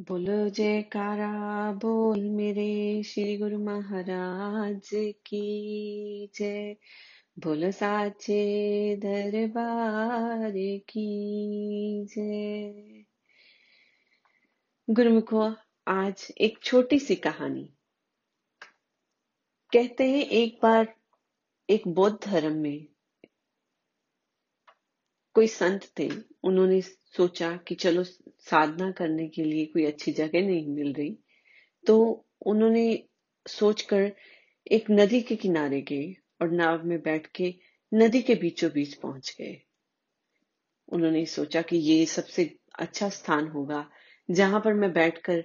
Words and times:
बोलो, 0.00 0.48
जयकारा, 0.48 1.72
बोल 1.72 2.20
मेरे 2.20 3.02
श्री 3.02 3.36
गुरु 3.36 3.58
महाराज 3.58 4.90
की 5.26 6.30
जय। 6.34 6.76
बोलो, 7.38 7.70
साचे 7.70 8.96
दरबार 8.96 10.52
की 10.78 12.04
जय। 12.04 13.04
गुरुमुखो, 14.90 15.54
आज 15.88 16.32
एक 16.40 16.58
छोटी 16.62 16.98
सी 16.98 17.14
कहानी। 17.14 17.64
कहते 19.72 20.10
हैं, 20.10 20.24
एक 20.24 20.58
बार 20.62 20.94
एक 21.70 21.88
बौद्ध 21.88 22.18
धर्म 22.26 22.56
में 22.56 22.93
कोई 25.34 25.46
संत 25.46 25.88
थे, 25.98 26.08
उन्होंने 26.44 26.80
सोचा 26.80 27.56
कि 27.56 27.74
चलो 27.74 28.02
साधना 28.04 28.90
करने 28.90 29.28
के 29.28 29.44
लिए 29.44 29.66
कोई 29.66 29.84
अच्छी 29.84 30.12
जगह 30.12 30.46
नहीं 30.46 30.74
मिल 30.74 30.92
रही। 30.92 31.18
तो 31.84 32.26
उन्होंने 32.46 33.08
सोचकर 33.46 34.12
एक 34.72 34.90
नदी 34.90 35.20
के 35.20 35.36
किनारे 35.36 35.80
गए 35.80 36.14
और 36.42 36.50
नाव 36.50 36.84
में 36.84 37.00
बैठ 37.02 37.26
के 37.26 37.54
नदी 37.92 38.22
के 38.22 38.34
बीचों 38.34 38.70
बीच 38.70 38.94
पहुँच 38.94 39.34
गए। 39.40 39.60
उन्होंने 40.88 41.24
सोचा 41.26 41.62
कि 41.62 41.76
ये 41.76 42.06
सबसे 42.06 42.58
अच्छा 42.78 43.08
स्थान 43.08 43.48
होगा 43.48 43.88
जहाँ 44.28 44.60
पर 44.60 44.74
मैं 44.74 44.92
बैठकर 44.92 45.44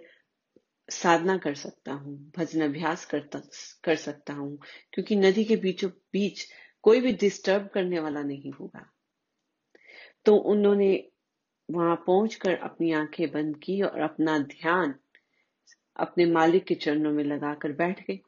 साधना 0.90 1.38
कर 1.38 1.56
सकता 1.56 1.92
हूँ, 1.92 2.32
भजन 2.38 2.62
अभ्यास 2.62 3.06
कर 3.84 3.96
सकता 3.96 4.34
हूँ, 4.34 4.58
क्योंकि 4.94 5.16
नदी 5.16 5.44
के 5.44 5.56
बीचों 5.56 5.90
बीच 6.14 6.46
कोई 6.84 7.02
भी 7.02 7.14
डिस्टर्ब 7.14 7.68
करने 7.68 8.00
वाला 8.00 8.22
नहीं 8.22 8.52
होगा। 8.52 8.90
तो 10.26 10.36
उन्होंने 10.36 11.10
वहाँ 11.72 11.96
पहुंचकर 11.96 12.56
अपनी 12.56 12.92
आँखें 12.92 13.32
बंद 13.32 13.58
की 13.58 13.82
और 13.82 14.00
अपना 14.00 14.40
ध्यान 14.40 14.96
अपने 15.96 16.26
मालिक 16.26 16.64
के 16.64 16.76
चरणों 16.76 17.12
में 17.12 17.24
लगाकर 17.24 17.72
बैठ 17.72 18.08
गए 18.08 18.20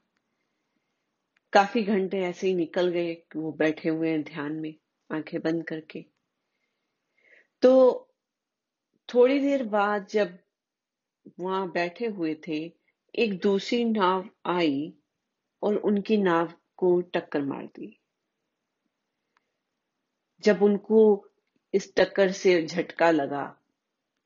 काफ़ी 1.53 1.83
घंटे 1.83 2.19
ऐसे 2.19 2.47
ही 2.47 2.55
निकल 2.55 2.87
गए 2.87 3.23
वो 3.35 3.51
बैठे 3.51 3.89
हुए 3.89 4.09
हैं 4.09 4.23
ध्यान 4.23 4.51
में, 4.51 4.75
आँखें 5.11 5.41
बंद 5.41 5.63
करके। 5.63 6.05
तो 7.61 8.07
थोड़ी 9.13 9.39
देर 9.39 9.63
बाद 9.63 10.07
जब 10.07 10.37
वहाँ 11.39 11.71
बैठे 11.71 12.05
हुए 12.05 12.41
थे, 12.47 12.73
एक 13.15 13.39
दूसरी 13.39 13.85
नाव 13.85 14.29
आई 14.45 14.93
और 15.63 15.75
उनकी 15.75 16.17
नाव 16.17 16.53
को 16.77 17.01
टक्कर 17.01 17.41
मार 17.41 17.65
दी। 17.65 17.99
जब 20.43 20.63
उनको 20.63 21.27
इस 21.73 21.95
टक्कर 21.95 22.31
से 22.31 22.65
झटका 22.65 23.11
लगा। 23.11 23.57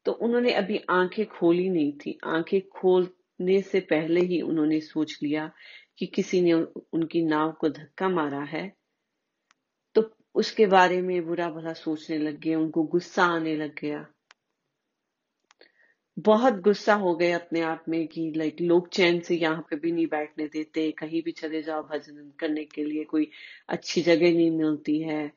तो 0.06 0.12
उन्होंने 0.12 0.54
अभी 0.54 0.84
आँखें 0.90 1.26
खोली 1.26 1.70
नहीं 1.70 1.94
थी। 1.94 2.20
आँखें 2.24 2.62
खोलने 2.68 3.62
से 3.62 3.80
पहले 3.80 4.22
ही 4.22 4.42
उन्होंने 4.42 4.80
सोच 4.80 5.20
लिया 5.24 5.52
कि 5.98 6.06
किसी 6.06 6.42
ने 6.42 6.54
उनकी 6.94 7.24
नाव 7.24 7.52
को 7.52 7.70
धक्का 7.70 8.10
मारा 8.10 8.42
है। 8.42 8.74
तो 9.96 10.16
उसके 10.36 10.66
बारे 10.66 11.02
में 11.02 11.26
बुरा 11.26 11.50
भला 11.50 11.74
सोचने 11.74 12.18
लग 12.18 12.40
गए, 12.40 12.56
उनको 12.56 12.84
गुस्सा 12.84 13.24
आने 13.24 13.56
लग 13.56 13.80
गया। 13.80 14.08
बहुत 16.20 16.54
गुस्सा 16.54 16.94
हो 16.94 17.16
गए 17.16 17.32
अपने 17.32 17.62
आप 17.62 17.86
में 17.90 18.08
कि 18.08 18.34
लाइक 18.36 18.58
लोग 18.62 18.90
चैन 18.90 19.20
से 19.20 19.36
यहाँ 19.36 19.68
पे 19.70 19.76
भी 19.76 19.92
नहीं 19.92 20.08
बैठने 20.08 20.48
देते, 20.48 20.92
कहीं 20.92 21.22
भी 21.24 21.32
चले 21.32 21.62
जाओ 21.62 21.84
भजन 21.84 22.34
करने 22.40 22.66
के 22.66 22.84
लिए 22.84 23.04
कोई 23.04 23.32
अच्छी 23.70 24.02
जगह 24.02 24.34
नहीं 24.34 24.52
मिलती 24.52 25.00
है। 25.00 25.32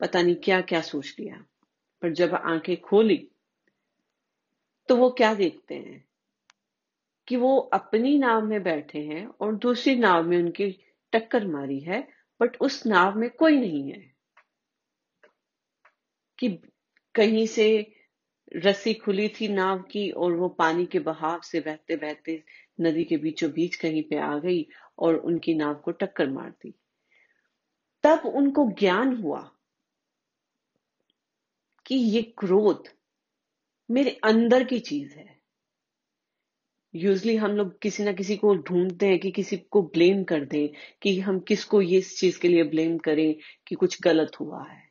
पता 0.00 0.22
नहीं 0.22 0.34
क्या 0.34 0.60
क्या 0.60 0.80
सोच 0.80 1.16
लिया। 1.20 1.44
पर 2.04 2.12
जब 2.12 2.34
आँखें 2.34 2.80
खोली 2.80 3.30
तो 4.88 4.96
वो 4.96 5.10
क्या 5.10 5.34
देखते 5.34 5.74
हैं? 5.74 6.08
कि 7.28 7.36
वो 7.36 7.58
अपनी 7.58 8.18
नाव 8.18 8.44
में 8.44 8.62
बैठे 8.62 8.98
हैं 8.98 9.26
और 9.26 9.54
दूसरी 9.54 9.96
नाव 9.96 10.22
में 10.22 10.38
उनकी 10.38 10.78
टक्कर 11.12 11.46
मारी 11.46 11.80
है, 11.80 12.08
बट 12.40 12.56
उस 12.60 12.86
नाव 12.86 13.18
में 13.18 13.30
कोई 13.30 13.58
नहीं 13.58 13.92
है। 13.92 14.14
कि 16.38 16.48
कहीं 17.14 17.46
से 17.46 17.96
रस्सी 18.56 18.94
खुली 18.94 19.28
थी 19.28 19.48
नाव 19.48 19.82
की 19.82 20.10
और 20.10 20.32
वो 20.32 20.48
पानी 20.48 20.86
के 20.86 20.98
बहाव 20.98 21.40
से 21.40 21.60
बहते 21.60 21.96
बहते 21.96 22.44
नदी 22.80 23.04
के 23.04 23.16
बीचों 23.16 23.50
बीच 23.50 23.76
कहीं 23.76 24.02
पे 24.02 24.16
आ 24.16 24.38
गई 24.38 24.68
और 24.98 25.16
उनकी 25.16 25.54
नाव 25.54 25.74
को 25.74 25.90
टक्कर 25.90 26.30
मार 26.30 26.50
दी। 26.50 26.74
तब 28.02 28.22
उनको 28.26 28.70
ज्ञान 28.70 29.16
हुआ 29.16 29.53
कि 31.86 31.94
ये 31.94 32.22
क्रोध 32.22 32.88
मेरे 33.90 34.20
अंदर 34.24 34.64
की 34.64 34.78
चीज़ 34.78 35.14
है। 35.14 35.40
यूजली 36.94 37.36
हम 37.36 37.50
लोग 37.50 37.80
किसी 37.80 38.04
ना 38.04 38.12
किसी 38.12 38.36
को 38.36 38.54
ढूंढते 38.54 39.06
हैं 39.06 39.18
कि 39.18 39.30
किसी 39.30 39.56
को 39.56 39.82
ब्लेम 39.82 40.24
कर 40.24 40.44
दें 40.44 40.68
कि 41.02 41.20
हम 41.20 41.40
किसको 41.40 41.82
ये 41.82 41.98
इस 41.98 42.20
चीज़ 42.20 42.40
के 42.40 42.48
लिए 42.48 42.62
ब्लेम 42.62 42.98
करें 42.98 43.36
कि 43.66 43.74
कुछ 43.74 44.02
गलत 44.02 44.40
हुआ 44.40 44.66
है। 44.68 44.88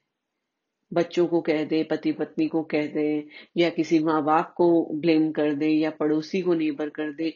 बच्चों 0.93 1.27
को 1.27 1.41
कह 1.41 1.65
दें 1.65 1.87
पति 1.87 2.11
पत्नी 2.11 2.47
को 2.47 2.63
कह 2.63 2.87
दें, 2.87 3.23
या 3.57 3.69
किसी 3.69 3.99
माँ 3.99 4.23
बाप 4.23 4.53
को 4.57 4.93
ब्लेम 4.93 5.31
कर 5.31 5.53
दें, 5.53 5.69
या 5.69 5.89
पड़ोसी 5.89 6.41
को 6.41 6.53
नेबर 6.53 6.89
कर 6.89 7.13
दें, 7.13 7.31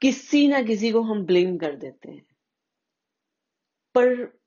किसी 0.00 0.48
ना 0.48 0.62
किसी 0.62 0.92
को 0.92 1.02
हम 1.02 1.26
ब्लेम 1.26 1.56
कर 1.58 1.76
देते 1.76 2.10
हैं। 2.10 2.26
पर 3.94 4.38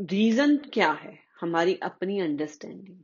रीजन 0.00 0.56
क्या 0.56 0.92
है? 0.92 1.18
हमारी 1.40 1.74
अपनी 1.74 2.20
अंडरस्टैंडिंग 2.20 2.98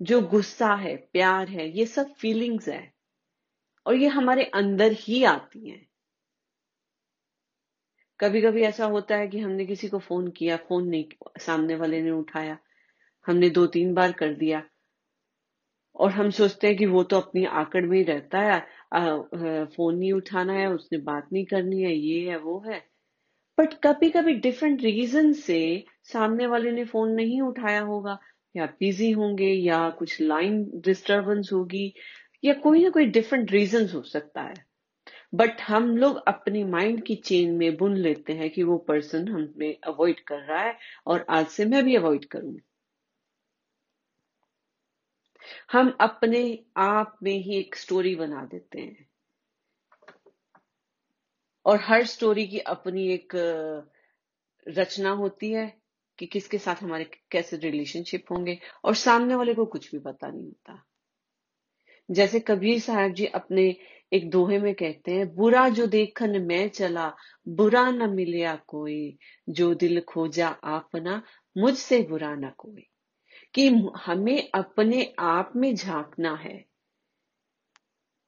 जो 0.00 0.20
गुस्सा 0.22 0.74
है 0.74 0.96
प्यार 1.12 1.48
है 1.48 1.68
ये 1.70 1.86
सब 1.86 2.12
फीलिंग्स 2.12 2.68
है। 2.68 2.92
और 3.86 3.94
ये 3.94 4.08
हमारे 4.08 4.44
अंदर 4.44 4.92
ही 4.92 5.24
आती 5.24 5.68
हैं। 5.70 5.86
कभी 8.20 8.40
कभी 8.42 8.62
ऐसा 8.62 8.86
होता 8.86 9.16
है 9.16 9.28
कि 9.28 9.38
हमने 9.38 9.66
किसी 9.66 9.88
को 9.88 9.98
फ़ोन 9.98 10.28
किया 10.30 10.56
फ़ोन 10.56 10.88
नहीं 10.88 11.04
सामने 11.40 11.74
वाले 11.74 12.02
ने 12.02 12.10
उठाया 12.10 12.58
हमने 13.26 13.50
दो 13.50 13.66
तीन 13.66 13.94
बार 13.94 14.12
कर 14.12 14.34
दिया 14.34 14.62
और 15.96 16.10
हम 16.10 16.30
सोचते 16.30 16.66
हैं 16.66 16.76
कि 16.76 16.86
वो 16.86 17.02
तो 17.02 17.16
अपनी 17.20 17.44
आकड़ 17.44 17.84
में 17.86 17.96
ही 17.98 18.02
रहता 18.04 18.40
है 18.40 18.66
आ, 18.94 19.16
फ़ोन 19.64 19.96
नहीं 19.96 20.12
उठाना 20.12 20.52
है 20.52 20.66
उसने 20.66 20.98
बात 20.98 21.28
नहीं 21.32 21.44
करनी 21.44 21.82
है 21.82 21.94
ये 21.94 22.30
है 22.30 22.38
वो 22.38 22.58
है। 22.66 22.78
बट 23.58 23.74
कभी 23.84 24.10
कभी 24.10 24.34
डिफरेंट 24.34 24.82
रीजन 24.82 25.32
से 25.32 25.84
सामने 26.04 26.46
वाले 26.46 26.70
ने 26.72 26.84
फ़ोन 26.84 27.12
नहीं 27.12 27.40
उठाया 27.40 27.80
होगा 27.80 28.18
या 28.56 28.66
बिज़ी 28.66 29.10
होंगे 29.10 29.46
या 29.46 29.90
कुछ 29.90 30.20
लाइन 30.20 30.70
डिस्टरबेंस 30.74 31.50
होगी 31.52 31.94
या 32.44 32.54
कोई 32.54 32.82
ना 32.82 32.90
कोई 32.90 33.06
डिफरेंट 33.06 33.52
रीजन 33.52 33.88
हो 33.88 34.02
सकता 34.02 34.42
है। 34.42 34.54
बट 35.34 35.60
हम 35.60 35.96
लोग 35.96 36.22
अपनी 36.28 36.64
माइंड 36.64 37.04
की 37.04 37.14
चेन 37.14 37.54
में 37.56 37.76
बुन 37.76 37.96
लेते 37.96 38.32
हैं 38.32 38.50
कि 38.50 38.62
वो 38.62 38.78
पर्सन 38.78 39.28
हमें 39.28 39.76
अवॉइड 39.84 40.20
कर 40.20 40.38
रहा 40.38 40.62
है 40.62 40.76
और 41.06 41.26
आज 41.30 41.46
से 41.46 41.64
मैं 41.64 41.84
भी 41.84 41.96
अवॉइड 41.96 42.24
करूँगी। 42.24 42.60
हम 45.72 45.96
अपने 46.00 46.64
आप 46.76 47.18
में 47.22 47.32
ही 47.32 47.58
एक 47.58 47.76
स्टोरी 47.76 48.14
बना 48.16 48.44
देते 48.44 48.80
हैं। 48.80 49.06
और 51.66 51.80
हर 51.80 52.04
स्टोरी 52.04 52.46
की 52.46 52.58
अपनी 52.58 53.08
एक 53.08 53.32
रचना 54.68 55.10
होती 55.10 55.52
है। 55.52 55.79
कि 56.20 56.26
किसके 56.26 56.58
साथ 56.58 56.74
हमारे 56.74 57.10
कैसे 57.30 57.56
रिलेशनशिप 57.56 58.24
होंगे? 58.30 58.58
और 58.84 58.94
सामने 58.94 59.34
वाले 59.34 59.54
को 59.54 59.66
कुछ 59.66 59.92
भी 59.92 59.98
पता 59.98 60.30
नहीं 60.30 60.44
होता। 60.44 60.84
जैसे 62.10 62.40
कबीर 62.40 62.80
साहब 62.80 63.12
जी 63.12 63.26
अपने 63.26 63.76
एक 64.12 64.30
दोहे 64.30 64.58
में 64.58 64.74
कहते 64.74 65.12
हैं, 65.12 65.34
बुरा 65.34 65.68
जो 65.68 65.86
देखन 65.86 66.42
मैं 66.42 66.68
चला, 66.68 67.14
बुरा 67.48 67.90
न 67.90 68.10
मिलया 68.10 68.56
कोई। 68.56 69.18
जो 69.48 69.74
दिल 69.74 70.00
खोजा 70.00 70.48
आपना, 70.48 71.22
मुझसे 71.58 72.02
बुरा 72.02 72.34
न 72.34 72.50
कोई। 72.58 72.86
कि 73.54 73.68
हमें 73.96 74.50
अपने 74.54 75.14
आप 75.18 75.52
में 75.56 75.74
झांकना 75.74 76.34
है। 76.34 76.69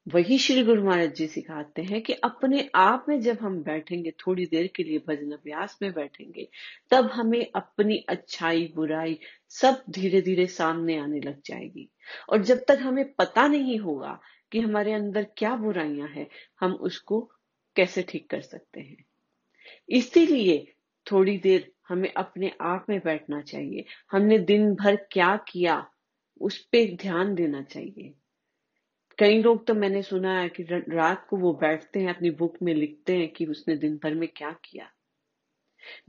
वही 0.09 0.39
श्री 0.39 0.63
गुरु 0.63 0.85
महाराज 0.85 1.15
जी 1.15 1.27
सिखाते 1.27 1.83
हैं 1.83 2.03
कि 2.03 2.13
अपने 2.13 2.71
आप 2.75 3.07
में 3.09 3.21
जब 3.21 3.39
हम 3.41 3.63
बैठेंगे, 3.63 4.11
थोड़ी 4.11 4.47
देर 4.47 4.67
के 4.67 4.83
लिए 4.83 4.99
भजन 5.09 5.31
अभ्यास 5.31 5.79
में 5.83 5.93
बैठेंगे, 5.93 6.49
तब 6.91 7.07
हमें 7.07 7.51
अपनी 7.55 7.97
अच्छाई, 8.09 8.73
बुराई 8.77 9.19
सब 9.49 9.85
धीरे 9.91 10.23
धीरे 10.23 10.47
सामने 10.47 10.99
आने 10.99 11.21
लग 11.21 11.41
जाएगी। 11.45 11.89
और 12.29 12.43
जब 12.43 12.65
तक 12.69 12.79
हमें 12.81 13.13
पता 13.13 13.47
नहीं 13.47 13.79
होगा 13.79 14.21
कि 14.53 14.61
हमारे 14.61 14.93
अंदर 14.93 15.27
क्या 15.37 15.57
बुराइयाँ 15.57 16.09
हैं, 16.09 16.29
हम 16.61 16.73
उसको 16.73 17.31
कैसे 17.77 18.03
ठीक 18.03 18.31
कर 18.31 18.41
सकते 18.41 18.81
हैं। 18.81 19.05
इसीलिए 19.89 20.73
थोड़ी 21.13 21.39
देर 21.39 21.73
हमें 21.89 22.13
अपने 22.13 22.53
आप 22.61 22.87
में 22.89 23.01
बैठना 23.05 23.41
चाहिए। 23.41 23.85
हमने 24.11 24.39
दिन 24.39 24.75
भर 24.75 24.97
क्या 24.97 25.37
किया, 25.37 25.91
उस 26.41 26.59
पर 26.59 26.97
ध्यान 26.97 27.35
देना 27.35 27.63
चाहिए। 27.63 28.15
कई 29.19 29.43
लोग 29.43 29.67
तो 29.67 29.75
मैंने 29.75 30.03
सुना 30.03 30.39
है 30.41 30.49
कि 30.49 30.63
रात 30.71 31.27
को 31.31 31.37
वो 31.37 31.53
बैठते 31.55 32.01
हैं, 32.01 32.15
अपनी 32.15 32.31
बुक 32.31 32.57
में 32.63 32.75
लिखते 32.75 33.17
हैं 33.17 33.29
कि 33.33 33.47
उसने 33.47 33.77
दिन 33.77 33.97
भर 34.03 34.15
में 34.15 34.29
क्या 34.37 34.51
किया। 34.65 34.91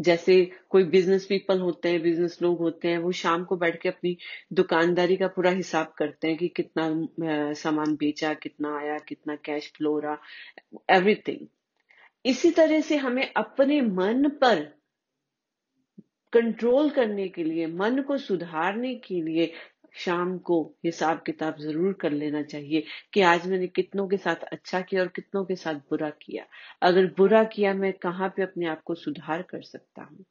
जैसे 0.01 0.35
कोई 0.69 0.83
बिज़नेस 0.83 1.25
पीपल 1.25 1.59
होते 1.59 1.89
हैं 1.89 2.01
बिज़नेस 2.01 2.41
लोग 2.41 2.59
होते 2.59 2.87
हैं, 2.87 2.97
वो 2.97 3.11
शाम 3.11 3.43
को 3.43 3.55
बैठ 3.57 3.81
के 3.81 3.89
अपनी 3.89 4.15
दुकानदारी 4.53 5.17
का 5.17 5.27
पूरा 5.27 5.51
हिसाब 5.51 5.93
करते 5.97 6.27
हैं 6.27 6.37
कि 6.37 6.47
कितना 6.47 7.53
सामान 7.53 7.95
बेचा, 7.95 8.33
कितना 8.33 8.77
आया, 8.77 8.97
कितना 8.97 9.35
कैश 9.35 9.71
फ्लो 9.77 9.97
रहा 9.99 10.17
एवरीथिंग 10.89 11.47
इसी 12.25 12.51
तरह 12.51 12.81
से 12.81 12.97
हमें 12.97 13.31
अपने 13.35 13.81
मन 13.81 14.29
पर 14.41 14.59
कंट्रोल 16.33 16.89
करने 16.89 17.27
के 17.27 17.43
लिए, 17.43 17.67
मन 17.67 18.01
को 18.01 18.17
सुधारने 18.17 18.93
के 18.95 19.21
लिए 19.21 19.51
शाम 19.95 20.37
को 20.37 20.75
हिसाब 20.85 21.23
किताब 21.25 21.57
ज़रूर 21.59 21.93
कर 21.93 22.11
लेना 22.11 22.43
चाहिए 22.43 22.83
कि 23.13 23.21
आज 23.21 23.47
मैंने 23.47 23.67
कितनों 23.67 24.07
के 24.07 24.17
साथ 24.17 24.35
अच्छा 24.35 24.81
किया 24.81 25.01
और 25.01 25.07
कितनों 25.07 25.45
के 25.45 25.55
साथ 25.55 25.73
बुरा 25.73 26.09
किया। 26.09 26.45
अगर 26.81 27.05
बुरा 27.05 27.43
किया, 27.43 27.73
मैं 27.73 27.93
कहाँ 27.93 28.29
पे 28.29 28.43
अपने 28.43 28.65
आप 28.65 28.81
को 28.81 28.95
सुधार 28.95 29.41
कर 29.41 29.61
सकता 29.61 30.03
हूँ? 30.03 30.25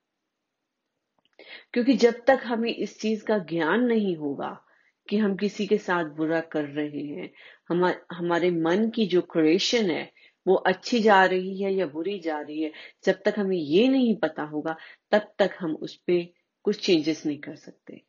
क्योंकि 1.73 1.94
जब 1.94 2.14
तक 2.26 2.41
हमें 2.44 2.75
इस 2.75 3.00
चीज़ 3.00 3.25
का 3.25 3.38
ज्ञान 3.38 3.85
नहीं 3.85 4.17
होगा 4.17 4.64
कि 5.09 5.17
हम 5.17 5.37
किसी 5.37 5.67
के 5.67 5.79
साथ 5.79 6.05
बुरा 6.05 6.41
कर 6.41 6.65
रहे 6.65 7.03
हैं, 7.03 7.31
हम, 7.69 7.94
हमारे 8.12 8.50
मन 8.50 8.91
की 8.91 9.06
जो 9.06 9.23
क्रिएशन 9.23 9.91
है, 9.91 10.12
वो 10.47 10.55
अच्छी 10.55 11.00
जा 11.00 11.25
रही 11.25 11.62
है 11.62 11.75
या 11.75 11.87
बुरी 11.87 12.19
जा 12.19 12.41
रही 12.41 12.62
है, 12.62 12.73
जब 13.05 13.23
तक 13.25 13.35
हमें 13.38 13.56
ये 13.56 13.88
नहीं 13.88 14.17
पता 14.17 14.43
होगा, 14.43 14.76
तब 15.11 15.35
तक 15.38 15.50
हम 15.61 15.75
उस 15.75 15.97
पर 15.97 16.32
कुछ 16.62 16.87
चेंजेस 16.87 17.26
नहीं 17.26 17.38
कर 17.38 17.56
सकते। 17.56 18.03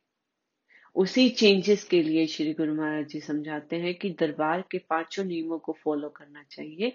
उसी 0.96 1.28
चेंजेस 1.28 1.84
के 1.84 2.02
लिए 2.02 2.26
श्री 2.26 2.52
गुरु 2.54 2.74
महाराज 2.74 3.06
जी 3.08 3.20
समझाते 3.20 3.76
हैं 3.76 3.94
कि 3.94 4.10
दरबार 4.10 4.62
के 4.70 4.78
पाँचों 4.90 5.24
नियमों 5.24 5.58
को 5.58 5.72
फॉलो 5.84 6.08
करना 6.08 6.42
चाहिए। 6.50 6.92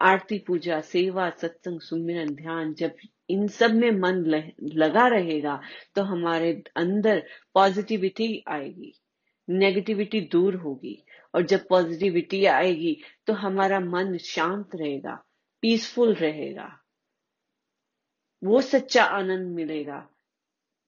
आरती 0.00 0.38
पूजा, 0.38 0.80
सेवा, 0.80 1.28
सत्संग, 1.30 1.80
सुमिरन, 1.80 2.34
ध्यान, 2.34 2.72
जब 2.74 2.96
इन 3.30 3.46
सब 3.48 3.74
में 3.74 3.90
मन 3.90 4.24
लगा 4.74 5.06
रहेगा 5.08 5.60
तो 5.94 6.02
हमारे 6.02 6.52
अंदर 6.76 7.22
पॉजिटिविटी 7.54 8.42
आएगी 8.48 8.92
नेगेटिविटी 9.48 10.20
दूर 10.32 10.54
होगी। 10.56 11.02
और 11.34 11.42
जब 11.42 11.66
पॉजिटिविटी 11.68 12.44
आएगी 12.46 12.96
तो 13.26 13.32
हमारा 13.32 13.80
मन 13.80 14.16
शांत 14.18 14.70
रहेगा 14.74 15.22
पीसफुल 15.62 16.14
रहेगा। 16.14 16.70
वो 18.42 18.60
सच्चा 18.60 19.04
आनंद 19.04 19.54
मिलेगा। 19.54 20.06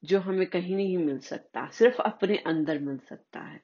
जो 0.04 0.20
हमें 0.20 0.46
कहीं 0.46 0.76
नहीं 0.76 0.96
मिल 0.98 1.18
सकता, 1.18 1.68
सिर्फ़ 1.70 2.02
अपने 2.02 2.36
अंदर 2.46 2.78
मिल 2.78 2.98
सकता 3.08 3.40
है। 3.40 3.60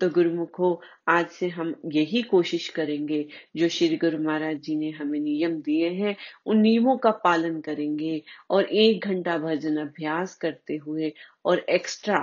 तो 0.00 0.08
गुरुमुखो, 0.10 0.80
आज 1.08 1.26
से 1.28 1.48
हम 1.48 1.74
यही 1.92 2.22
कोशिश 2.22 2.68
करेंगे, 2.68 3.26
जो 3.56 3.68
श्री 3.68 3.96
गुरु 3.96 4.18
महाराज 4.18 4.56
जी 4.56 4.76
ने 4.76 4.90
हमें 4.90 5.18
नियम 5.20 5.60
दिए 5.62 5.90
हैं, 5.90 6.16
उन 6.46 6.58
नियमों 6.58 6.96
का 6.96 7.10
पालन 7.24 7.60
करेंगे 7.60 8.22
और 8.50 8.64
एक 8.64 9.06
घंटा 9.06 9.38
भजन 9.38 9.76
अभ्यास 9.76 10.34
करते 10.34 10.76
हुए 10.76 11.12
और 11.44 11.58
एक्स्ट्रा 11.58 12.18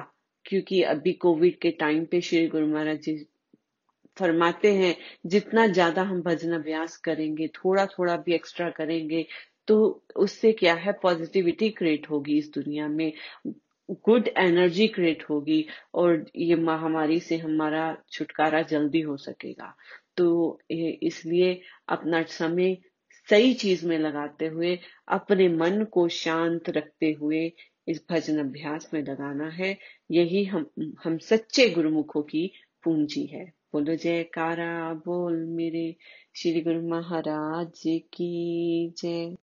क्योंकि 0.45 0.81
अभी 0.83 1.13
कोविड 1.13 1.59
के 1.59 1.71
टाइम 1.71 2.05
पे 2.05 2.21
श्री 2.21 2.47
गुरु 2.47 2.67
महाराज 2.67 2.99
जी 2.99 3.15
फरमाते 4.17 4.73
हैं, 4.75 4.95
जितना 5.25 5.67
ज़्यादा 5.67 6.01
हम 6.01 6.21
भजन 6.21 6.53
अभ्यास 6.53 6.97
करेंगे 6.97 7.47
थोड़ा 7.47 7.85
थोड़ा 7.85 8.15
भी 8.17 8.33
एक्स्ट्रा 8.33 8.69
करेंगे 8.69 9.25
तो 9.71 10.03
उससे 10.15 10.51
क्या 10.51 10.73
है? 10.73 10.91
पॉजिटिविटी 10.91 11.69
क्रिएट 11.69 12.09
होगी 12.09 12.37
इस 12.37 12.51
दुनिया 12.51 12.87
में। 12.87 13.13
गुड 13.91 14.29
एनर्जी 14.37 14.87
क्रिएट 14.87 15.23
होगी 15.23 15.65
और 15.93 16.25
ये 16.35 16.55
महामारी 16.55 17.19
से 17.19 17.37
हमारा 17.37 17.97
छुटकारा 18.11 18.61
जल्दी 18.61 19.01
हो 19.01 19.17
सकेगा। 19.17 19.77
तो 20.17 20.59
इसलिए 21.01 21.61
अपना 21.89 22.23
समय 22.23 22.77
सही 23.29 23.53
चीज़ 23.53 23.87
में 23.87 23.97
लगाते 23.99 24.47
हुए, 24.47 24.79
अपने 25.07 25.49
मन 25.49 25.83
को 25.83 26.07
शांत 26.07 26.69
रखते 26.69 27.11
हुए 27.11 27.51
इस 27.87 28.05
भजन 28.11 28.39
अभ्यास 28.39 28.89
में 28.93 29.01
लगाना 29.01 29.49
है। 29.49 29.77
यही 30.11 30.43
हम 30.43 30.69
हम 31.03 31.17
सच्चे 31.17 31.69
गुरुमुखों 31.69 32.21
की 32.21 32.51
पूंजी 32.83 33.25
है। 33.25 33.45
बोलो, 33.73 33.95
जयकारा, 33.95 34.93
बोल 34.93 35.45
मेरे। 35.45 35.95
श्री 36.35 36.61
गुरु 36.61 36.87
महाराज 36.89 37.83
की 37.87 38.93
जय। 38.97 39.35